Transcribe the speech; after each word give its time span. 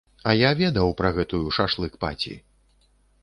А 0.29 0.31
я 0.35 0.49
ведаў 0.61 0.87
пра 1.01 1.11
гэтую 1.17 1.41
шашлык-паці. 1.57 2.33